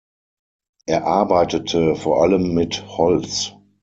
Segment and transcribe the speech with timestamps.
[0.87, 3.53] Er arbeitete vor allem mit Holz.